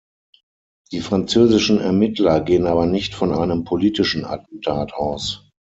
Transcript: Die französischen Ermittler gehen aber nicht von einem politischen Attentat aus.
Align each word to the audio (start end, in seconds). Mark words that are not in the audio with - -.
Die 0.91 0.99
französischen 0.99 1.79
Ermittler 1.79 2.41
gehen 2.41 2.65
aber 2.65 2.87
nicht 2.87 3.13
von 3.13 3.31
einem 3.31 3.65
politischen 3.65 4.25
Attentat 4.25 4.93
aus. 4.93 5.47